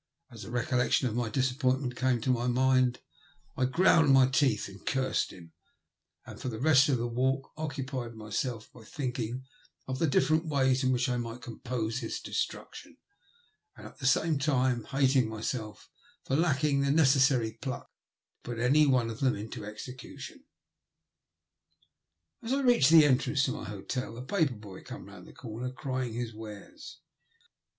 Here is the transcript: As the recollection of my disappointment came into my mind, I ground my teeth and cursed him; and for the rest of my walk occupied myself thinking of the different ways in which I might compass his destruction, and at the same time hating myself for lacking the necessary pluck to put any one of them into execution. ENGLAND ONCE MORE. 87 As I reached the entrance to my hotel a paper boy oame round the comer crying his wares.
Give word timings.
As 0.31 0.41
the 0.41 0.49
recollection 0.49 1.07
of 1.07 1.15
my 1.15 1.29
disappointment 1.29 1.95
came 1.95 2.15
into 2.15 2.31
my 2.31 2.47
mind, 2.47 3.01
I 3.55 3.65
ground 3.65 4.11
my 4.11 4.25
teeth 4.25 4.67
and 4.67 4.83
cursed 4.83 5.29
him; 5.31 5.53
and 6.25 6.41
for 6.41 6.49
the 6.49 6.57
rest 6.59 6.89
of 6.89 6.97
my 6.97 7.05
walk 7.05 7.51
occupied 7.55 8.15
myself 8.15 8.71
thinking 8.83 9.45
of 9.87 9.99
the 9.99 10.07
different 10.07 10.45
ways 10.47 10.83
in 10.83 10.91
which 10.91 11.07
I 11.07 11.17
might 11.17 11.43
compass 11.43 11.99
his 11.99 12.19
destruction, 12.19 12.97
and 13.77 13.85
at 13.85 13.99
the 13.99 14.07
same 14.07 14.39
time 14.39 14.85
hating 14.85 15.29
myself 15.29 15.87
for 16.25 16.35
lacking 16.35 16.81
the 16.81 16.89
necessary 16.89 17.59
pluck 17.61 17.91
to 18.43 18.49
put 18.55 18.59
any 18.59 18.87
one 18.87 19.11
of 19.11 19.19
them 19.19 19.35
into 19.35 19.63
execution. 19.65 20.45
ENGLAND 22.41 22.41
ONCE 22.41 22.51
MORE. 22.51 22.59
87 22.59 22.59
As 22.59 22.65
I 22.65 22.67
reached 22.67 22.89
the 22.89 23.05
entrance 23.07 23.43
to 23.43 23.51
my 23.51 23.65
hotel 23.65 24.17
a 24.17 24.25
paper 24.25 24.55
boy 24.55 24.81
oame 24.81 25.05
round 25.05 25.27
the 25.27 25.33
comer 25.33 25.69
crying 25.71 26.13
his 26.13 26.33
wares. 26.33 27.01